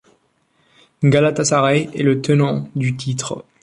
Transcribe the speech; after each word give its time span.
Galatasaray 1.03 1.91
est 1.93 2.01
le 2.01 2.21
tenant 2.23 2.67
du 2.75 2.95
titre. 2.97 3.45